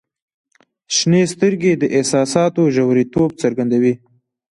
•شنې 0.95 1.23
سترګې 1.33 1.73
د 1.77 1.83
احساساتو 1.97 2.61
ژوریتوب 2.75 3.29
څرګندوي. 3.41 3.93